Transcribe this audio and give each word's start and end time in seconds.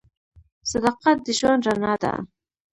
صداقت 0.71 1.17
د 1.25 1.27
ژوند 1.39 1.61
رڼا 1.67 1.93
ده. 2.03 2.13